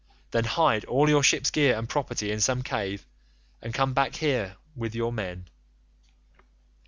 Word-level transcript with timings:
Then, 0.31 0.45
hide 0.45 0.83
all 0.85 1.09
your 1.11 1.21
ship's 1.21 1.51
gear 1.51 1.77
and 1.77 1.87
property 1.87 2.31
in 2.31 2.41
some 2.41 2.63
cave, 2.63 3.05
and 3.61 3.71
come 3.71 3.93
back 3.93 4.15
here 4.15 4.55
with 4.75 4.95
your 4.95 5.13
men. 5.13 5.45